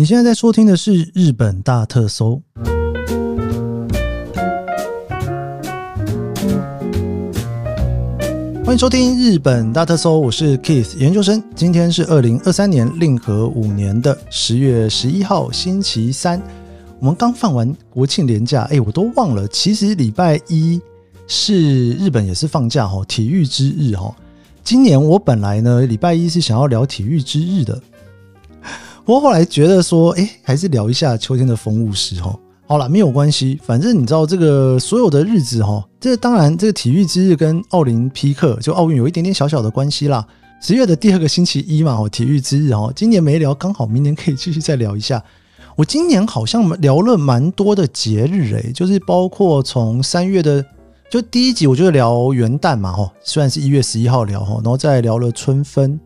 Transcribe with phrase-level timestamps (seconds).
[0.00, 2.40] 你现在在收听的是《日本大特搜》，
[8.64, 11.44] 欢迎收听《日本大特搜》，我是 Keith 研究生。
[11.54, 16.40] 今天是二零二三年令和五年的十月十一号，星期三。
[16.98, 20.80] 我们刚放完国庆连假，哎，我都忘了，其实礼拜一
[21.26, 24.16] 是日本也是放假哈，体育之日哈。
[24.64, 27.78] 今年我本来呢，礼拜一是想要聊体育之日的。
[29.10, 32.32] 不过后来觉得说，哎，还是聊一下秋天的风物诗哈。
[32.68, 40.24] 好了，没有关系，反正你知道这个所有的日子哈，这当然这个体育之日跟奥林匹克就奥运有一点点小小的关系啦。
[40.62, 45.20] 十月的第二个星期一嘛，哦，体育之日哦，今年没聊，刚好明年可以继续再聊一下。
[45.74, 50.64] 我今年好像聊了蛮多的节日诶，就是包括从三月的
[51.10, 55.98] 就第一集，我就聊元旦嘛，哈，虽然是一月十一号聊哈，然后再聊了春分。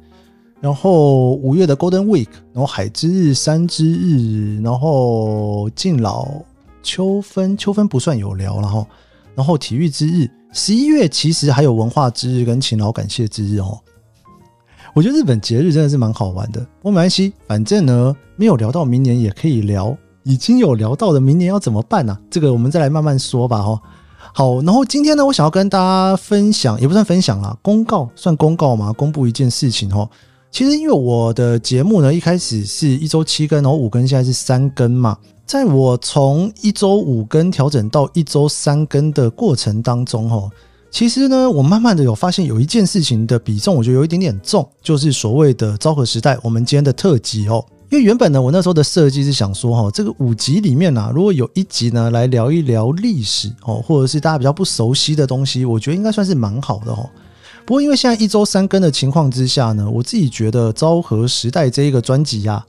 [0.64, 6.26] 然后五月的 Golden Week，然后海之日、山之日，然后敬老、
[6.82, 8.86] 秋分，秋分不算有聊，然后
[9.34, 13.78] 然后体育之日，十一月其实还有文化之日跟勤劳感谢之日哦。
[14.94, 22.18] 我觉得日本节日真的是蛮好玩的，不过没关系，反正呢没有聊到明年也可以聊，已经有聊到的明年要怎么办呢？
[22.30, 23.78] 这个我们再来慢慢说吧哈。
[24.32, 28.94] 好，然后今天呢，我想要跟大家分享，也不算分享啦，公告算公告吗？
[28.94, 30.08] 公布一件事情哈。
[30.54, 35.18] 其实，因为我的节目呢，一开始是一周七更，然后五更，现在是三更嘛。
[35.44, 40.48] 在我从一周五更调整到一周三更的过程当中，哈，
[40.92, 47.66] 其实呢，我慢慢的有发现有一件事情的比重，我觉得有一点点重，就是所谓的昭和时代，我们今天的特辑哦。
[47.90, 57.10] 因为原本呢，我那时候的设计是想说，哈，这个五集里面呢，如果有一集呢来聊一聊历史哦，或者是大家比较不熟悉的东西，我觉得应该算是蛮好的哦。
[57.66, 62.62] 不过，因为现在一周三更的情况之下呢，我自己觉得《昭和时代》这一个专辑呀，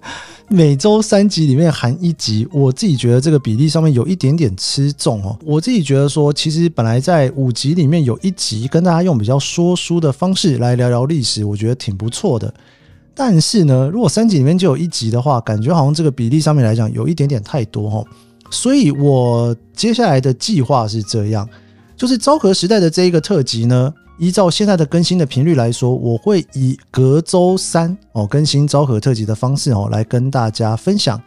[0.48, 5.34] 每周三集里面含一集，我自己觉得这个比例上面有一点点吃重哦。
[5.46, 12.52] 我自己觉得说，其实本来在五集里面有一集跟大家用比较说书的方式来聊聊历史，我觉得挺不错的。
[13.14, 18.06] 但是呢，如果三集里面就有一集的话，感觉好像这个比例上面来讲有一点点太多哦。
[18.50, 21.48] 所以我接下来的计划是这样，
[21.96, 23.94] 就是《昭和时代》的这一个特辑呢。
[24.18, 31.20] 依照现在的更新的频率来说，我会以隔周三哦更新昭和特辑的方式哦来跟大家分享。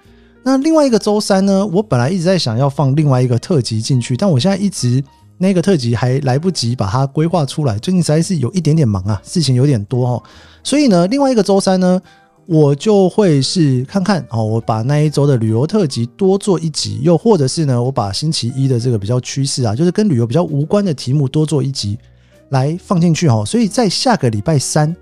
[0.44, 5.04] 那另外一个周三呢，我本来一直在想要放另外一个特辑进去，但我现在一直
[5.38, 10.24] 那个特辑还来不及把它规划出来，最近实在是有一点点忙啊，事情有点多哦。
[10.64, 12.02] 所以呢，另外一个周三呢，
[12.46, 22.00] 我就会是看看哦，我把那一周的旅游特辑多做一集，又或者是呢，我把星期一的这个比较趋势啊，就是跟旅游比较无关的题目多做一集。
[22.50, 24.96] 来放进去哈，所以在下个礼拜三，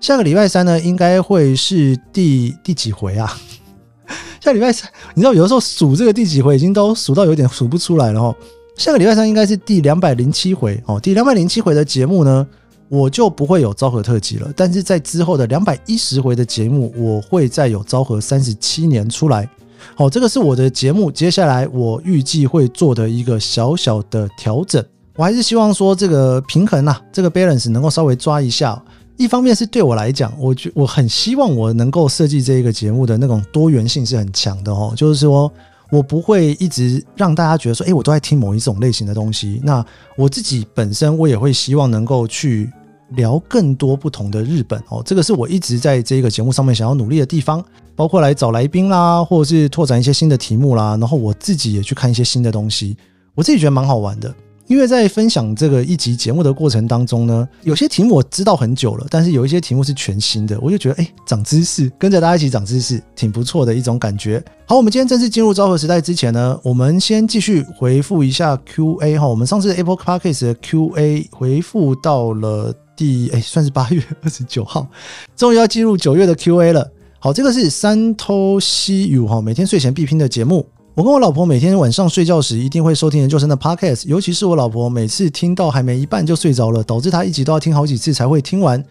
[0.00, 3.38] 下个礼拜三呢，应该会是第第几回啊？
[4.40, 8.34] 下礼拜三，你知道有的时候数这个第几回，已经都数到有点数不出来了哈。
[8.76, 12.46] 下个礼拜三应该是第两百零七回哦，第两百零七回的节目呢，
[12.88, 14.52] 我就不会有昭和特辑了。
[14.56, 19.48] 但是在之后的两百一十回的节目，我会再有昭和三十七年出来。
[19.94, 24.84] 好，这个是我的节目，接下来我预计会做的一个小小的调整。
[25.16, 28.82] 我还是希望说这个平衡啊，这个 balance 能够稍微抓一下。
[29.18, 34.94] 一方面是对我来讲，我觉我很希望我能够设计这一个节目的那种多元性是很强的哦。
[34.96, 35.52] 就是说
[35.90, 39.60] 我不会一直让大家觉得说，诶，我都在听某一种类型的东西。
[39.62, 39.84] 那
[40.16, 42.72] 我自己本身我也会希望能够去
[43.10, 45.02] 聊更多不同的日本哦。
[45.04, 47.62] 这个是我一直在这个节目上面想要努力的地方，
[47.94, 50.96] 包括来找来宾啦，或者是拓展一些新的题目啦。
[50.98, 52.96] 然后我自己也去看一些新的东西，
[53.34, 54.34] 我自己觉得蛮好玩的。
[54.72, 64.42] 因为在分享这个一集节目的过程当中呢，有些题目我知道很久了，但是有一些题目是全新的，我就觉得哎，长知识，跟着大家一起长知识，挺不错的一种感觉。
[64.64, 69.28] 好，我们今天正式进入昭和时代之前呢，我们先继续回复一下 Q&A 哈。
[69.28, 74.88] 我们上次 Apple Podcast 的 Q&A 回复到了第哎，算是八月二十九号，
[75.36, 76.90] 终于要进入九月的 Q&A 了。
[77.18, 80.66] 好，这个是三偷西语哈，每天睡前必听的节目。
[80.94, 88.84] 我跟我老婆每天晚上睡觉时一定会收听研究生的 podcast，尤其是我老婆每次听到还没一半就睡着了，导致她一集都要听好几次才会听完。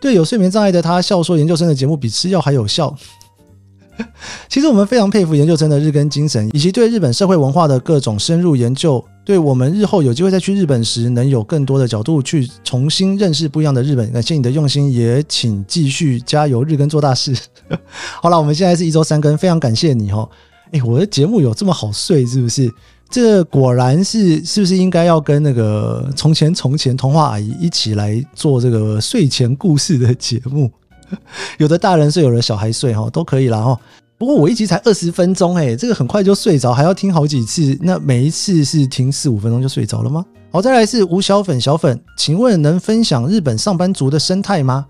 [0.00, 2.92] 对有睡眠障碍的她笑说，研究生的节目比吃药还有效。
[4.50, 14.10] 其实我们非常佩服研究生的日更精神，以及对日本社会文化的各种深入研究，对我们日后有机会再去日本时能有更多的角度去重新认识不一样的日本。
[14.12, 17.32] 感谢你的用心，也请继续加油，日更做大事。
[18.20, 20.28] 好了，我们现在是一周三更，非常感谢你哈。
[20.72, 22.72] 哎，我的节目有这么好睡是不是？
[23.10, 30.68] 这果然是是不是应该要跟那个从前从前童话阿姨一起来做这个睡前故事的节目？
[31.58, 33.78] 有的大人睡，有的小孩睡哈，都可以啦哈。
[34.18, 37.76] 不过我一集才二十分钟，哎，这个很快就睡着，还要听好几次。
[37.82, 40.24] 那每一次是听四五分钟就睡着了吗？
[40.50, 44.86] 好，再来是吴小粉小粉，请问能分享日本上班族的生态吗？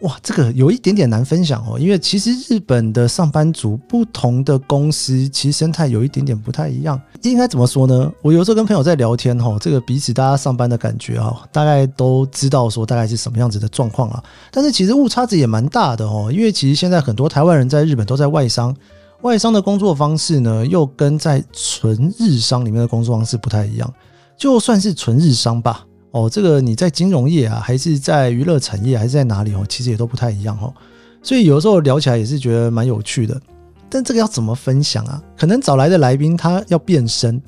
[0.00, 6.98] 哇，这个有一点点难分享哦，因为其实日本的上班族不同的公司，其实生态有一点点不太一样。
[7.22, 8.10] 应该怎么说呢？
[8.22, 14.24] 我有时候跟朋友在聊天哈，这个彼此大家上班的感觉哈，大概都知道说大概是什么样子的状况啊。
[14.50, 18.74] 但是其实误差值也蛮大的哦，因为其实现在很多台湾人在日本都在外商，
[19.20, 23.92] 外商的工作方式呢，又跟在纯日商里面的工作方式不太一样。
[24.38, 25.84] 就算是纯日商吧。
[26.12, 29.64] 哦，这个你在金融业啊，还是在娱乐产业，还是在哪里哦？
[29.68, 30.74] 其实也都不太一样哦。
[31.22, 33.40] 所以有时候聊起来也是觉得蛮有趣的。
[33.88, 35.22] 但这个要怎么分享啊？
[35.36, 37.40] 可能找来的来宾他要变身，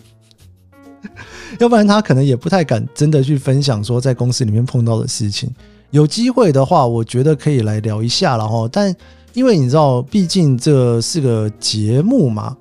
[1.58, 5.48] 要不然他可能也不太敢真的去分享说在公司里面碰到的事情。
[5.90, 8.68] 有机会的话，我觉得可以来聊一下了哈。
[8.72, 8.94] 但
[9.34, 12.56] 因为你知道，毕竟这是个节目嘛。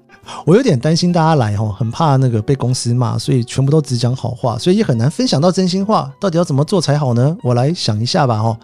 [0.46, 6.12] 我有点担心大家来吼，很怕那个被公司骂，所以全部都只讲好话，所以也很难分享到真心话。
[6.20, 7.36] 到底要怎么做才好呢？
[7.44, 8.38] 我来想一下吧。
[8.38, 8.56] 吼，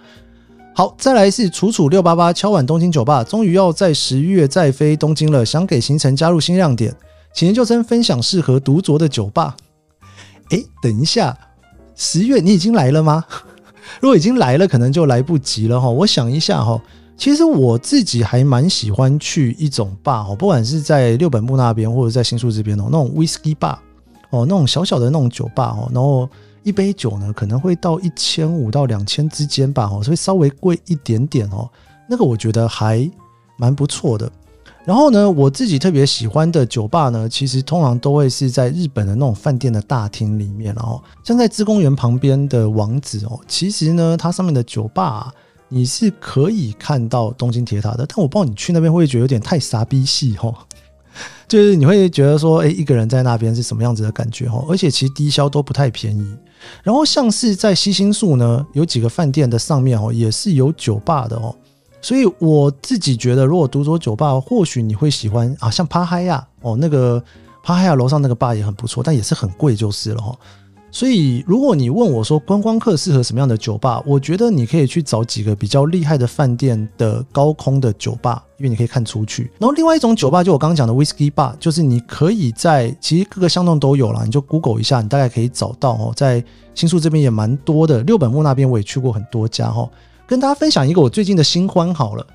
[0.75, 6.95] 好，再来是楚楚六八八敲碗东京酒吧，终于要在十月再飞东京了，想给行程加入新亮点，
[7.33, 9.55] 请研究生分享适合独酌的酒吧。
[10.51, 11.35] 诶，等一下，
[11.95, 13.25] 十月你已经来了吗？
[13.99, 15.89] 如果已经来了，可能就来不及了哈。
[15.89, 16.79] 我想一下哈。
[17.17, 23.75] 其实我自己还蛮喜欢去一种吧哦，不管是在六本木那边或者在新宿这边哦，那种 whisky bar
[24.29, 26.29] 哦，那种小小的那种酒吧哦，然后
[26.61, 31.67] 一杯酒呢可能会到一千五到两千之间吧哦，所以稍微贵一点点哦，
[32.07, 33.09] 那个我觉得还
[33.57, 34.31] 蛮不错的。
[34.85, 45.33] 然后呢，我自己特别喜欢的酒吧呢，其实通常都会是在日本的那种饭店的大厅里面，然后像在芝公园旁边的王子哦，其实呢它上面的酒吧。
[45.69, 50.53] 你是可以看到东京铁塔的，但我不知道你去那边会不会觉得有点太傻逼戏吼，
[51.47, 54.65] 就是你会觉得说，诶，一个人在那边是什么样子的感觉吼？
[54.69, 56.35] 而且其实低消都不太便宜。
[56.83, 61.55] 然后像是在西新宿呢，有几个饭店的上面哦，也是有酒吧的哦。
[62.01, 67.21] 所以我自己觉得，如果独酌酒吧，或许你会喜欢啊，像帕海亚哦，那个
[67.63, 70.37] 帕海亚楼上那个吧也很不错，但也是很贵就是了哈。
[70.89, 79.51] 所以，如果你问我说观光客适合什么样的酒吧，我觉得你可以去找几个比较厉害的饭店的高空的酒吧，因为你可以看出去。
[79.59, 86.13] 然后，另外一种酒吧就我刚刚讲的 Whisky Bar，就是你可以在其实各个巷弄都有啦，你就 Google 一下，你大概可以找到哦。
[86.15, 86.43] 在
[86.73, 89.87] 新宿这边也蛮多的，六本木那边我也去过很多家哈。
[90.25, 92.25] 跟大家分享一个我最近的新欢好了，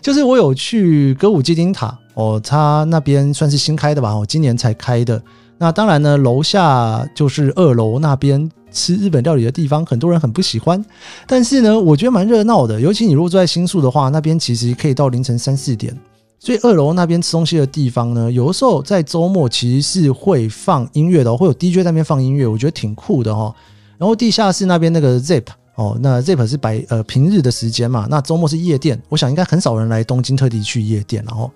[0.00, 5.20] 就是我有去歌舞伎町塔哦，它那边算是新开的吧，我今年才开的。
[5.62, 10.82] 那当然呢，楼下就是二楼那边吃日本料理的地方，很多人很不喜欢。
[11.26, 12.80] 但是呢，我觉得蛮热闹的。
[12.80, 15.94] 尤其你如果住在新宿的话，那边其实可以到凌晨三四点。
[16.38, 23.54] 所以二楼那边吃东西的地方呢，有的时候在周末其实是会放音乐的，会有 DJ 在那边放音乐，我觉得挺酷的哈。
[23.98, 28.98] 然后地下室那边那个 Zip 哦，那 Zip 是白呃平日的时间嘛，那周末是夜店。
[29.10, 31.50] 我想应该很少人来东京特地去夜店，然后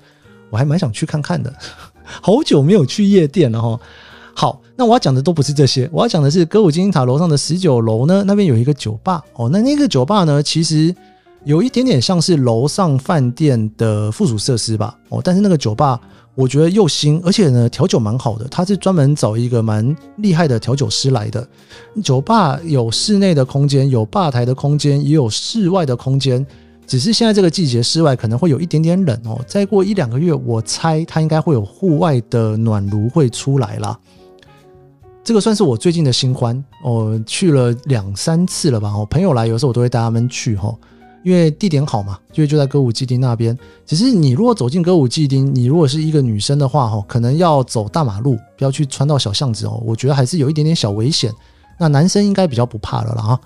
[0.50, 1.50] 我还蛮想去看看的。
[2.04, 3.78] 好久没有去夜店了哈。
[4.36, 9.48] 好，那我要讲的都不是这些，我要讲的是歌舞伎町塔楼上的十九楼呢，那边有一个酒吧哦。
[9.52, 10.92] 那那个酒吧呢，其实
[11.44, 15.20] 有一点点像是楼上饭店的附属设施吧哦。
[15.22, 16.00] 但是那个酒吧
[16.34, 21.46] 我觉得又新，而且呢调酒蛮好的，它是专门找一个蛮厉害的调酒师来的。
[22.02, 26.44] 酒吧有室内的空间，有吧台的空间，也有室外的空间。
[26.86, 29.42] 只是现在这个季节，室外可能会有一点点冷哦。
[29.46, 33.98] 再过一两个月，我猜它应该会有户外的暖炉会出来啦。
[35.22, 38.90] 这个算是我最近的新欢哦，去了两三次了吧？
[38.90, 40.76] 哦，朋友来有时候我都会带他们去哈，
[41.22, 43.58] 因为地点好嘛，因为就在歌舞伎町那边。
[43.86, 49.82] 只是你如果走进歌舞伎町，你如果是一个女生的话哈，可能要走大马路，不要去穿到小巷子哦。
[49.86, 51.32] 我觉得还是有一点点小危险。
[51.80, 53.40] 那男生应该比较不怕了啦哈。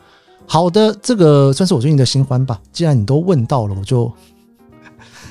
[0.50, 2.58] 好的，这个算是我最近的新欢吧。
[2.72, 4.10] 既然你都问到了，我就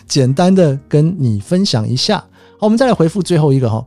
[0.08, 2.20] 简单的跟你分享一下。
[2.60, 3.84] 好，我们再来回复最后一个哈。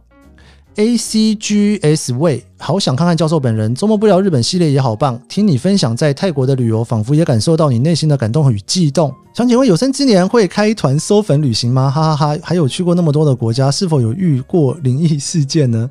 [0.75, 3.73] A C G S 位好想看看教授本人。
[3.75, 9.15] 周末不聊日本系列也好棒，听你分享在泰国的旅游，仿佛也感受到你内心的感动与悸动。
[9.33, 11.89] 想请问有生之年会开团搜粉旅行吗？
[11.91, 12.41] 哈哈哈！
[12.43, 15.89] 还有去过那么多的国家，是否有遇过灵异事件呢？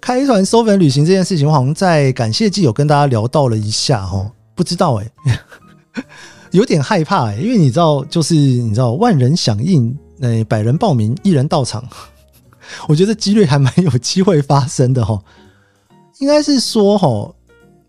[0.00, 4.32] 开团搜粉旅行这件事情，我好像在感谢季有跟大家聊到了一下哈。
[4.62, 5.10] 不知道哎、
[6.52, 11.84] 有点害怕哎、因为你知道，就是你知道，万人响应，呃，百人报名，一人到场，
[12.86, 15.20] 我觉得几率还蛮有机会发生的哈。
[16.20, 17.34] 应该是说哈，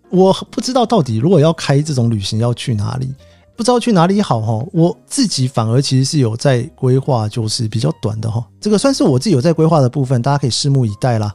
[0.10, 3.14] 我不知道到底如果要开这种旅行要去哪里，
[3.56, 4.66] 不不知道去哪里好哈。
[4.74, 8.46] 我自己反而其实是有在规划，就是比较短的哈。
[8.60, 11.34] 这个算是我自己有在规划的部分，大家可以拭目以待啦。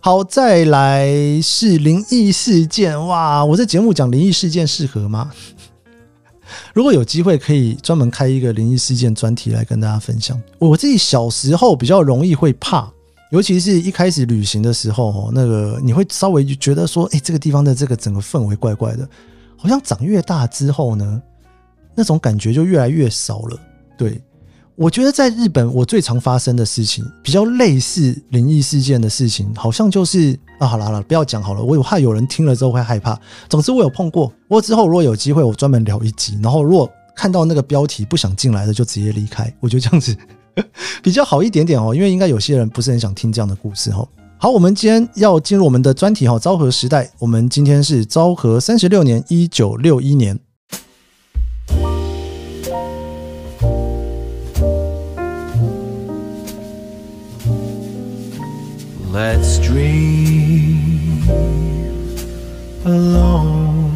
[0.00, 1.08] 好，再来
[1.42, 3.44] 是灵异事件哇！
[3.44, 5.32] 我这节目讲灵异事件适合吗？
[6.72, 10.40] 如果有机会，可以专门开一个灵异事件专题来跟大家分享。
[10.60, 12.88] 我自己小时候比较容易会怕，
[13.32, 19.06] 尤其是一开始旅行的时候，那个你会稍微觉得说，哎，这个地方的这个整个氛围怪怪的。
[19.56, 21.20] 好像长越大之后呢，
[21.96, 23.58] 那种感觉就越来越少了。
[23.96, 24.22] 对。
[24.78, 33.20] 我觉得在日本，我最常发生的事情，比较类似灵异事件的事情，好像就是啊，好了好了，不要讲好了，我有怕有人听了之后会害怕。
[33.48, 36.38] 总之我有碰过，我之后如果有机会，我专门聊一集。
[36.40, 39.52] 然后如果看到那个标题不想进来的，就直接离开。
[39.58, 40.16] 我觉得这样子
[41.02, 44.08] 比较好一点点哦，因为应该有些人不是很想听这样的故事哦。
[44.36, 47.10] 好，我们今天要进入我们的专题哈，昭和时代。
[47.18, 50.38] 我们今天是昭和三十六年，一九六一年。
[59.12, 61.22] Let's dream
[62.84, 63.88] alone。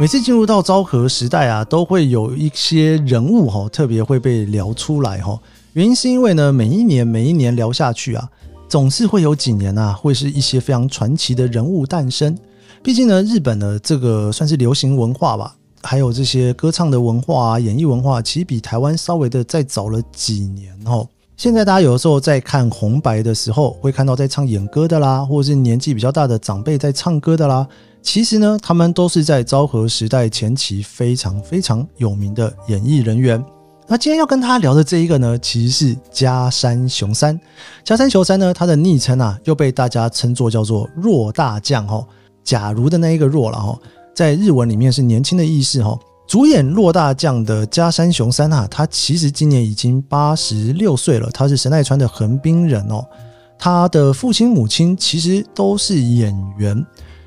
[0.00, 5.40] 每次进入到昭和时代啊，都会有一些人物哈，特别会被聊出来哈。
[5.72, 8.28] 原因是因为呢，每一年每一年聊下去啊，
[8.68, 12.36] 总是会有几年啊，会是一些非常传奇的人物诞生。
[12.82, 15.54] 毕竟呢，日本的这个算是流行文化吧。
[15.82, 21.06] 还有这些歌唱的文化啊，演艺文化，其实比台湾稍微的再早了几年哦。
[21.36, 27.66] 现在大家有的时候在看红白的时候，会看到在唱演歌的啦，或者是年纪比较大的长辈在唱歌的啦。
[28.02, 33.42] 其实呢，他们都是在昭和时代前期非常非常有名的演艺人员。
[33.86, 37.38] 那今天要跟他聊的这一个呢，其实是家山雄三。
[37.84, 42.04] 家山雄三呢，他的昵称啊，又被大家称作叫做“若大将”哦，
[42.48, 43.78] 假如的那一个“若”了哈。
[44.14, 45.98] 在日文里面是年轻的意思哈。
[46.26, 51.28] 主演珞大将的家山雄三啊，他其实今年已经八十六岁了。
[51.30, 53.04] 他是神奈川的横滨人哦。
[53.58, 56.86] 他的父亲母亲其实都是演员。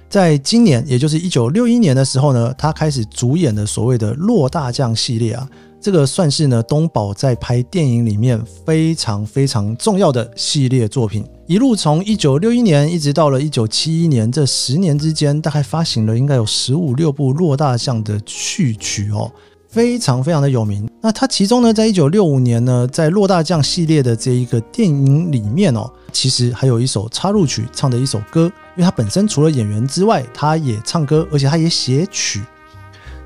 [0.09, 5.47] 在今年，也就是一九六一年的时候呢，他开始主演的所谓的珞大将系列啊。
[5.81, 11.25] 这个算是呢东宝在拍电影里面非常非常重要的系列作品。
[11.47, 19.31] 一路从一九六一年一直到了一九七一年，这十年之间，大概发行了应该有十五六部珞大将的序曲哦，
[19.67, 20.87] 非常非常的有名。
[21.01, 28.43] 那它其中呢，在一九六五年呢，在珞大将系列的这一个电影里面哦，其实还有一首插入曲唱的一首歌，
[28.77, 32.41] 因为它本身除了演员之外，他也唱歌，而且他也写曲。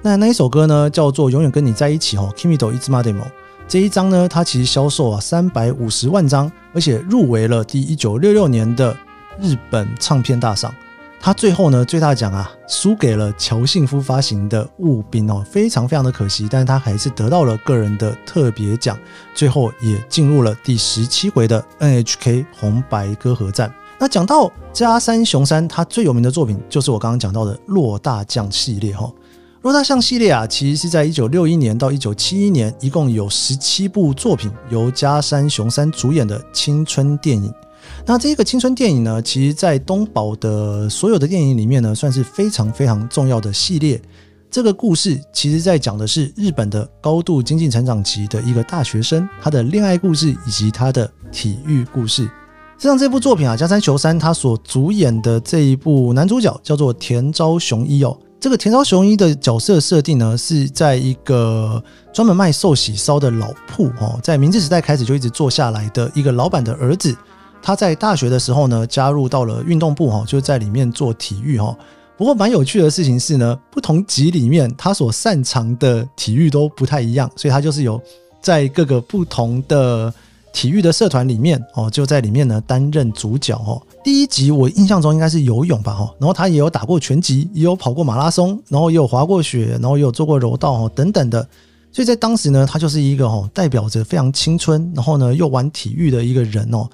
[0.05, 3.24] 那那一首歌呢，叫做《永远跟你在一起》哦，Kimi do Itsumademo。
[3.67, 8.95] 这一张呢，它其实销售啊三百五十万张，而且入围了第一九六六年的
[9.41, 10.71] 日本唱片大赏。
[11.19, 16.47] 它最后呢，最大奖啊，输给了乔幸夫发行的《务兵》哦，非常非常的可惜。
[16.51, 18.95] 但是他还是得到了个人的特别奖，
[19.33, 23.74] 最后也进入了第十七回的 NHK 红白歌合战。
[23.97, 29.12] 那讲到家山雄三，他最有名的作品就是我刚刚讲到的落大将系列哈。
[29.65, 37.51] 珞大将系列啊，其实是在一九六一年到一九七一年，一共有十七部作品，由家山雄三主演的青春电影。
[38.05, 44.00] 那这个青春电影呢，其实在东宝的所有的电影里面呢，算是非常非常重要的系列。
[44.51, 52.25] 这个故事其实在讲的是日本的高度经济成长期的一个大学生，他的恋爱故事以及他的体育故事。
[52.77, 58.15] 实际上，这部作品啊，家山雄三他所主演的这一部男主角叫做田昭雄一哦。
[58.45, 61.83] 这个田朝雄一的角色设定呢，是在一个
[62.13, 67.17] 专门卖寿喜烧的老铺哦，在明治时代开始就一直做下来的一个老板的儿子。
[67.59, 71.75] 他在大学的时候呢，加入到了运动部哈，就在里面做体育哈。
[72.17, 77.99] 不过蛮有趣的事情是呢，不同级里面他所擅长的体育都不太一样，所以他就是有
[78.43, 80.13] 在各个不同的。
[80.53, 83.81] 体育的社团里面哦，就在里面呢担任主角哦。
[84.05, 91.41] 第一集我印象中应该是游泳吧哈，然后他也有打过拳击，也有跑过马拉松，然后也有滑过雪，然后也有做过柔道哦等等的。
[91.91, 96.88] 所以在当时呢，他就是一个哦代表着非常青春，然后呢又玩体育的一个人哦。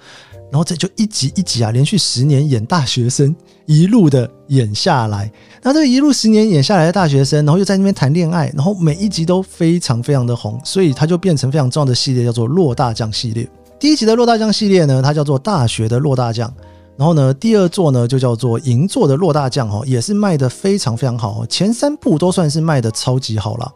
[0.50, 5.30] 然后这就一集一集啊，连续十年演大学生，一路的演下来。
[5.62, 13.46] 那这个一路十年演下来的大学生，然后又在那边谈恋爱，然后每一集都非常非常的红，所以他就变成非常重要的系列，叫做珞大将系列。
[13.78, 16.50] 第一集的珞大将系列呢，它叫做大学的珞大将。
[17.02, 21.44] 然后呢，第二座呢就叫做银座的珞大将，哈，也是卖得非常非常好。
[21.48, 23.74] 前三部都算是卖得超级好了。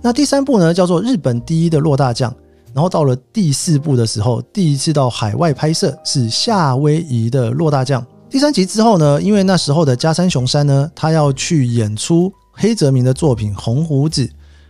[0.00, 2.32] 那第三部呢叫做日本第一的珞大将。
[2.72, 8.06] 然后到了第四部的时候，第一次到海外拍摄是夏威夷的落大将。
[8.30, 14.24] 第三集之后呢，因为那时候的加山雄三呢，他要去演出黑泽明的作品《红胡子》，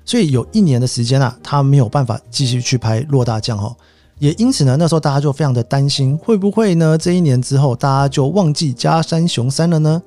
[0.06, 3.76] 所以有一年的时间啊，他没有办法继续去拍落大将哦。
[4.20, 6.96] 也因此呢，那时候大家就非常的担心，会不会呢？
[6.96, 10.00] 这一年之后，大家就忘记加山雄三了呢？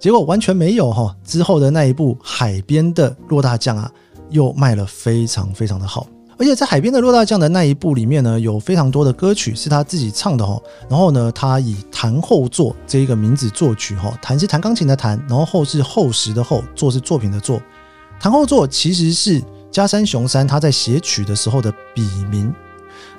[0.00, 1.14] 结果完全没有哈。
[1.24, 3.88] 之后的那一部海边的落大将啊，
[4.30, 6.08] 又卖了非常非常的好。
[6.36, 10.60] 而且在海边的落大将的那一部里面呢，有非常多的歌曲是他自己唱的哈。
[10.88, 17.62] 然后呢，他以弹后座这一个名字作曲哈，弹是弹钢琴的弹，然后后是厚实的厚，作是作品的作。
[18.18, 22.52] 弹后座其实是加山雄三他在写曲的时候的笔名。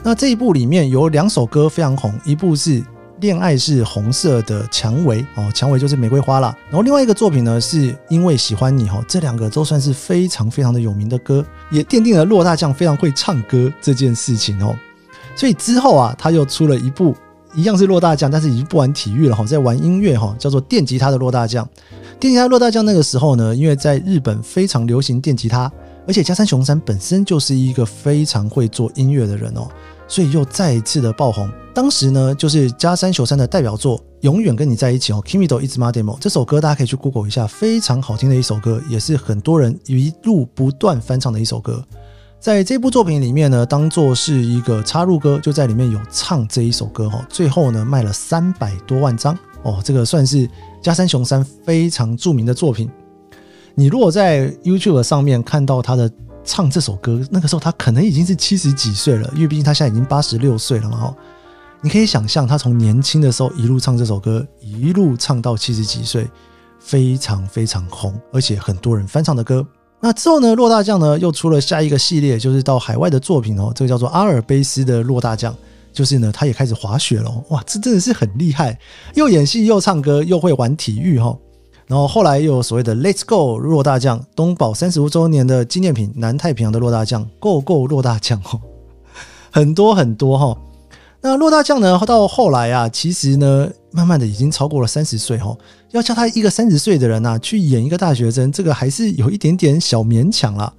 [0.03, 2.83] 那这一部里面有两首歌非常红，一部是。
[3.19, 6.57] 恋爱是红色的蔷薇哦，蔷薇就是玫瑰花啦。
[6.71, 14.75] 然后另外一个作品呢，是因为喜欢你哈，这两个都算是非常非常的有名的歌，也奠定了洛大将非常会唱歌这件事情哦。
[15.35, 17.15] 所以之后啊，他又出了一部
[17.53, 21.63] 一样是洛大将，但是已经不玩体育了哈，在玩音乐哈，叫做电吉他的洛大将。
[22.19, 25.71] 电吉他洛大将那个时候呢，因为在日本非常流行电吉他，
[26.07, 29.67] 而且加山雄三本身就是一个非常会做音乐的人哦。
[30.07, 31.49] 所以又再一次的爆红。
[31.73, 41.81] 当时呢，就是加山雄三的代表作《永远跟你在一起》哦，《，Kimi do Itsumademo》这首歌，大家可以去 Google 一下，非常好听的一首歌，也是很多人一路不断翻唱的一首歌。
[42.41, 47.23] 在这部作品里面呢，当做是一个插入歌，就在里面有唱这一首歌哦。
[47.29, 50.49] 最后呢，卖了三百多万张哦，这个算是
[50.81, 52.89] 加山雄三非常著名的作品。
[53.75, 56.11] 你如果在 YouTube 上面看到他的。
[56.43, 60.97] 唱这首歌，那个时候他可能已经是七十几岁了，因为毕竟他现在已经八十六岁了嘛。
[60.97, 61.15] 哈，
[61.81, 66.27] 你可以想象他从年轻的时候一路唱这首歌，一路唱到七十几岁，
[66.79, 69.63] 非常非常红，而且很多人翻唱的歌。
[69.99, 75.55] 那之后呢，洛大将呢又出了下一个系列，就是到海外的作品哦，这个叫做阿尔卑斯的洛大将，
[75.93, 77.31] 就是呢他也开始滑雪了。
[77.49, 78.79] 哇，这真的是很厉害，
[79.13, 81.37] 又演戏又唱歌又会玩体育哈。
[81.91, 88.61] 然后后来又有所谓的 Let's Go 落大将，东宝三十五周年的纪念品，南太平洋的落大将，Go Go 落大将哦，
[89.51, 90.57] 很多很多哈。
[91.19, 95.53] 那落大将呢，到后来啊，其实呢，慢慢的已经超过了三十岁哈，
[95.91, 100.73] 要叫他一个三十岁的人呐、去演一个大学生，这个还是有一点点小勉强了。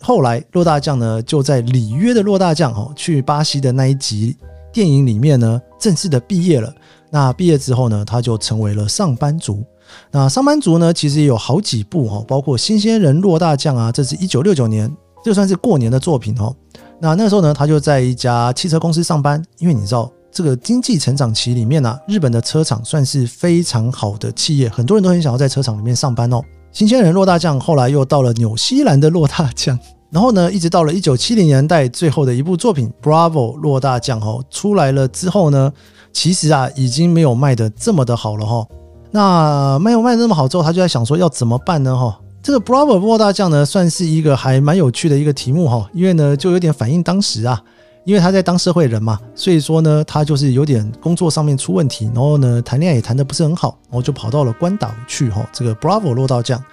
[0.00, 4.36] 后来落大将呢，就在里约的落大将哦，去巴西的那一集
[4.72, 6.72] 电影里面呢，正式的毕业了。
[7.10, 9.64] 那毕业之后呢，他就成为了上班族。
[10.10, 14.90] 那上班族呢，其实也有好几部哈，包括《新鲜人落大将》啊，这是一九六九年，
[15.24, 16.54] 就算是过年的作品哦。
[17.00, 26.36] 那那时候呢，他就在一家汽车公司上班，因为你知道这个经济成长期里面啊，日本的车厂算是非常好的企业，很多人都很想要在车厂里面上班哦。
[26.70, 29.78] 《新鲜人落大将》后来又到了纽西兰的落大将，
[30.10, 35.72] 然后呢，一直到了一九七零年代最后的一部作品《Bravo 落大将》哦出来了之后呢，
[36.12, 38.66] 其实啊已经没有卖的这么的好了哈。
[39.14, 41.94] 那没有卖那么好之后，他就在想说要怎么办呢？
[41.94, 47.62] 哈，这个 Bravo 落大将呢，算是一个还蛮有趣的一个题目哈，因为呢就有点反映当时啊，
[48.04, 55.46] 因为他在当社会人嘛，所以说呢他就是有点工作上面出问题，然后呢谈恋爱也谈得不是很好，然后就跑到了关岛去哈。
[55.52, 56.64] 这个 Bravo 落大将，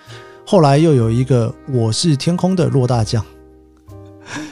[0.46, 3.22] 后来又有一个我是天空的落大将，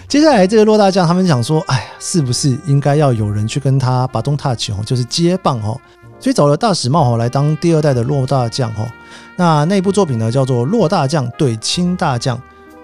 [0.10, 5.80] 接下来这个落大将他们想说，哎呀，是不是应该要有人去跟他把东 touch 哦，就是接棒哦。
[6.19, 8.91] 所以找了大使茂哈来当第二代的落大将哈，
[9.36, 12.36] 那那部作品呢叫做《落大将对亲大将》。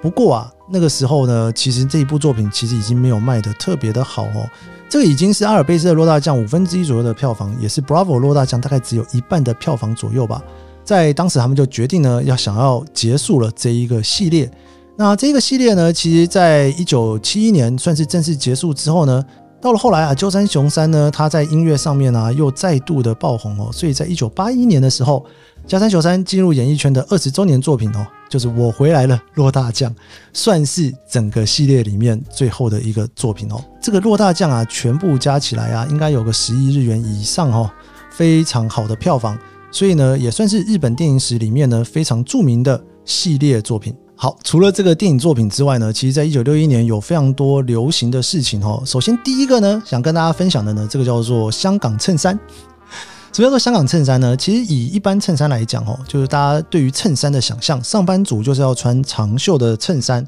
[0.02, 4.48] 不过啊，那个时候呢，其实这一部作品其实已经没有卖的特别的好哦。
[4.88, 10.41] 这个已经是阿尔卑斯的落大将五分之一左右的票房，也是 Bravo 落大将大概只有一半的票房左右吧。
[10.84, 14.52] 在当时他们就决定呢，要想要结束了这一个系列。
[14.96, 19.26] 那这个系列呢，其实在一九七一年算是正式结束之后呢。
[19.63, 25.26] 到了后来啊，加山雄三呢，他在音乐上面啊又再度的爆红哦，所以在一九八一年的时候，
[25.65, 29.95] 加山雄三进入演艺圈的二十周年作品哦，就是《我回来了》落大将，
[30.34, 33.63] 算是整个系列里面最后的一个作品哦。
[33.82, 37.71] 这个落大将啊，全部加起来啊，应该有个十亿日元以上哦，
[38.12, 39.39] 非常好的票房，
[39.71, 43.95] 所以呢，也算是日本电影史里面呢非常著名的系列作品。
[44.24, 48.82] 好，除了这个电影作品之外呢，其实在一九六一年有非常多流行的事情哦。
[48.86, 52.34] 首先第一个呢，想跟大家分享的呢，这个叫做香港衬衫。
[53.34, 54.38] 什么叫做香港衬衫呢？
[54.38, 60.26] 其实以一般衬衫来讲哦，就是大家对于衬衫的想象，上班族就是要穿长袖的衬衫。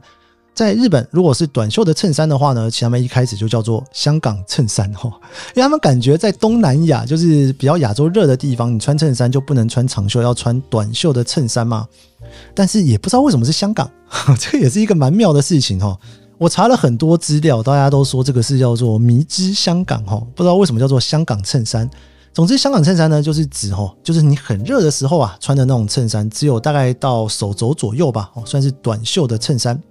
[0.55, 5.09] 在日本，如果是短袖的衬衫的话呢，其实他们一开始就叫做香港衬衫哈，
[5.53, 11.85] 因为他们感觉在东南亚，就是比较亚洲热的地方，你穿衬衫就不能穿长袖，要穿短袖的衬衫嘛。
[12.53, 13.89] 但是也不知道为什么是香港，
[14.39, 15.97] 这个也是一个蛮妙的事情哈。
[16.37, 21.89] 我查了很多资料，大家都说这个是叫做迷之香港哈，不知道为什么叫做香港衬衫。
[22.33, 29.81] 总之，香港衬衫呢，就是指哈，就是你很热的时候啊，穿的那种衬衫，只有大概到手肘左右吧，哦，算是短袖的衬衫。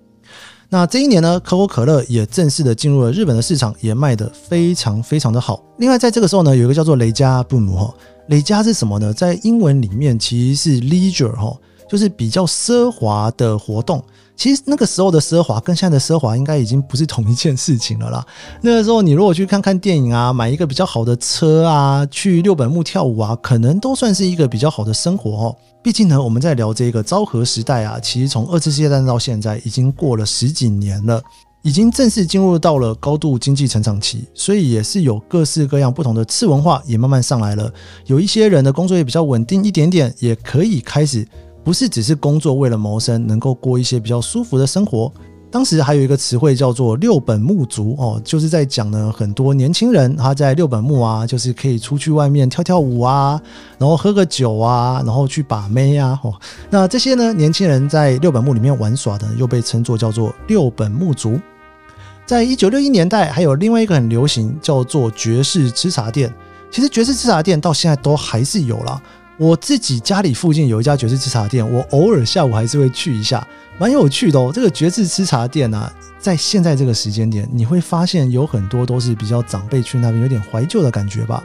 [0.68, 5.62] 那这一年呢，可口可乐也正式的进入了日本的市场，也卖得非常非常的好。
[5.78, 7.94] 另外，在这个时候呢，有一个叫做雷加布姆哈，
[8.28, 9.12] 雷加是什么呢？
[9.12, 11.56] 在英文里面其实是 leisure 哈，
[11.88, 14.02] 就是比较奢华的活动。
[14.36, 18.26] 其实那个时候的奢华跟现在的奢华应该已经不是同一件事情了啦。
[18.62, 25.56] 那个时候你如果去看看电影啊，买一个比较好的车啊，去六本木跳舞啊，可能都算是一个比较好的生活哦。
[25.82, 31.22] 毕竟呢，我们在聊这个昭和时代啊，其实从二次世界大战到现在已经过了十几年了，
[31.62, 37.72] 已经正式进入到了高度经济成长期，所以也是有各式各样不同的次文化也慢慢上来了。
[38.06, 41.26] 有一些人的工作也比较稳定一点点，也可以开始。
[41.64, 45.10] 不是只是工作为了谋生，能够过一些比较舒服的生活。
[45.50, 53.40] 当时还有一个词汇叫做“六本木族”哦，就是在讲呢，很多年轻人他在六本木啊，就是可以出去外面跳跳舞啊，
[53.78, 56.18] 然后喝个酒啊，然后去把妹啊。
[56.24, 56.34] 哦，
[56.70, 61.38] 那这些呢，年轻人在六本木里面玩耍的，又被称作叫做六本木族。
[62.26, 66.34] 在一九六一年代，还有另外一个很流行叫做爵士吃茶店。
[66.68, 69.00] 其实爵士吃茶店到现在都还是有啦。
[69.36, 73.46] 我自己家里附近有一家爵士吃茶店，我偶尔下午还是会去一下，
[73.78, 74.52] 蛮有趣的哦。
[74.54, 81.42] 这个爵士吃茶店呢、啊，在现在这个时间点，你会发现有很多都是比较长辈去那边，有点怀旧的感觉吧。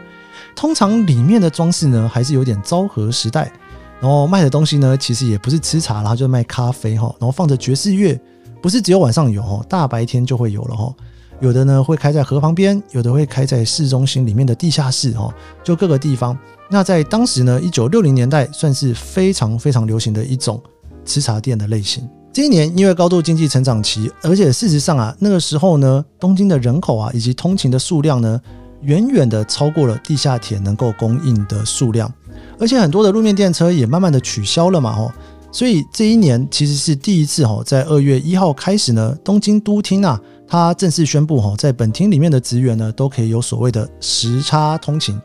[0.56, 3.52] 通常里面的装饰呢，还是有点昭和时代。
[4.00, 7.14] 然后卖的东西呢，其实也不是吃茶，然后就卖咖啡哈。
[7.20, 8.18] 然后放着爵士乐，
[8.62, 10.94] 不是只有晚上有哦，大白天就会有了哈。
[11.42, 16.38] 有的呢会开在河旁边，有的会开在市中心里面的地下室哈，就各个地方。
[16.70, 20.62] 那在当时呢，一九六零年代算是非常非常流行的一种
[21.06, 22.08] 吃茶店的类型。
[22.32, 28.40] 这一年因为高度经济成长期，而且事实上啊，那个时候呢，东京的人口啊以及通勤的数量呢，
[28.82, 32.14] 远远的超过了地下铁能够供应的数量，
[32.60, 35.12] 而且很多的路面电车也慢慢的取消了嘛，哦，
[35.52, 45.20] 所以这一年其实是第一次哈，在二月一号开始呢，东京都厅啊，它正式宣布哈，在本厅里面的职员呢，都可以有所谓的时差通勤。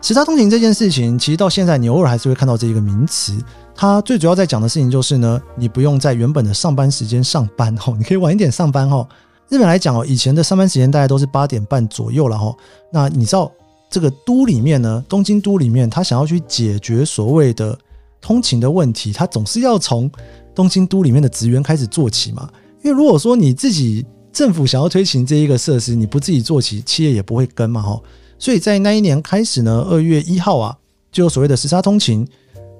[0.00, 3.36] 时差通勤这件事情，其实到现在你偶尔还是会看到这一个名词。
[3.74, 9.06] 它最主要在讲的事情就是呢，你不用在原本的上班时间上班哈，你可以晚一点上班哈。
[9.48, 12.54] 日本来讲哦，以前的上班时间大概都是八点半左右了哈。
[12.92, 13.50] 那你知道
[13.90, 17.76] 这个都里面呢，东京都里面，他想要去解决所谓的
[18.20, 20.10] 通勤的问题，他总是要从
[20.54, 22.48] 东京都里面的职员开始做起嘛。
[22.82, 28.02] 因为如果说你自己政府想要推行这一个设施，你不自己做起，企业也不会跟嘛吼。
[28.38, 30.76] 所以在那一年开始呢，二月一号啊，
[31.12, 32.26] 就所谓的时差通勤，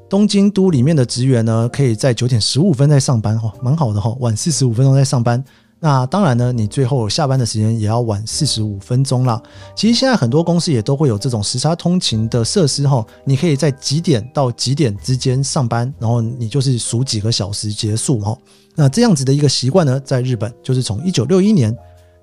[0.09, 5.45] 东京都里面的职员呢，可以在九点十五分在上班，哈，蛮好的哈，晚四十五分钟在上班。
[5.83, 9.43] 那当然呢，你最后下班的时间也要晚四十五分钟啦。
[9.75, 18.37] 其实现在很多公司也都会有这种时差通勤的设施，哈，你可以在几点到几点之间上班，然后你就是数几个小时结束，哈。
[18.77, 21.75] 那这样子的一个习惯呢，在日本就是从一九六一年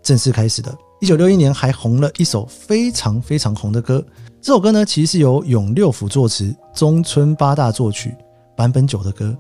[0.03, 0.71] 正式开始的。
[0.99, 4.03] 一九六一年还红了一首非常非常红的歌，
[4.39, 8.15] 这首歌呢，其实是由永六辅作词，中村八大作曲，
[8.55, 9.35] 坂本九的歌。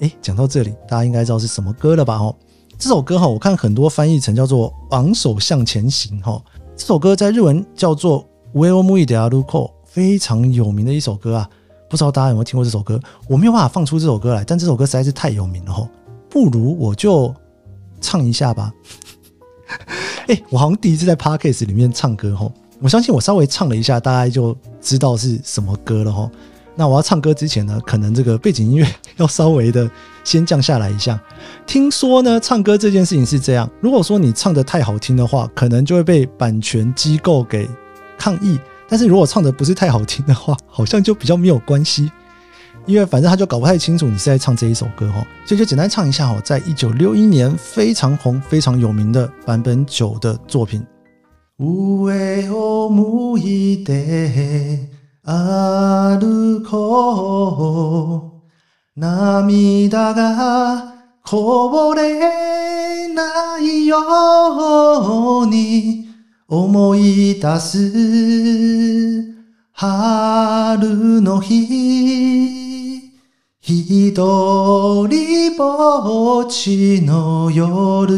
[0.00, 2.16] 诶，讲到这里，大家应该知道是什么歌了吧？
[2.16, 2.34] 哦，
[2.77, 6.41] 这首歌哈，我看很多翻译成叫做“昂首向前行”哈。
[6.75, 11.49] 这首歌在日文叫做“上を向いて歩こう”，非常有名的一首歌啊。
[11.89, 12.99] 不知道大家有没有听过这首歌？
[13.27, 15.87] 我没有办法放出这首歌来，但这首歌实在是太有名了哈。
[16.29, 17.33] 不如我就
[17.99, 18.73] 唱一下吧。
[20.27, 26.31] 哎、欸，我好像第一次在 Podcast 里面唱歌哈，我相信我稍微唱了一下，大家就知道是什么歌了哈。
[26.75, 29.89] 那我要唱歌之前呢，可能这个背景音乐要稍微的
[30.23, 31.19] 先降下来一下。
[31.67, 37.69] 听说呢，唱歌这件事情是这样，如果说你唱得太好听的话，可能就会被版权机构给
[38.17, 42.09] 抗议；但是如果唱得不是太好听的话，好像就比较没有关系。
[42.87, 50.83] 因为反正他就搞不太清楚你是在唱这一首歌哈，所以就简单唱一下哈，在一九六一年非常红、非常有名的坂本九的作品。
[51.59, 51.67] 上
[52.49, 54.89] を向いて
[55.28, 58.40] 歩こ
[58.96, 63.98] う、涙がこぼれないよ
[65.42, 66.06] うに
[66.46, 69.34] 思い出す
[69.72, 73.02] 春の日。
[73.62, 78.16] 一人ぼっちの夜。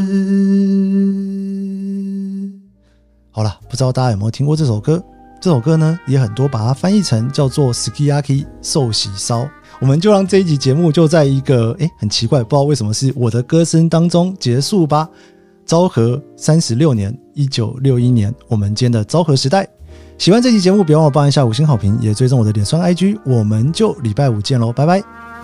[3.33, 5.03] 好了，不知道大家有没有听过这首歌？
[5.41, 9.49] 这首歌呢，也很多把它翻译成叫做 “Sukiyaki” 寿喜烧。
[9.81, 15.09] 我们就让这一集节目就在一个诶很奇怪，不知道为什么是我的歌声当中结束吧。
[15.65, 19.69] 昭和三十六年，一九六一年，我们间的昭和时代。
[20.17, 23.19] 喜欢这期节目，别忘了帮一下五星好评，也追踪我的脸书 IG。
[23.25, 25.38] 我们就礼拜五见喽，拜拜。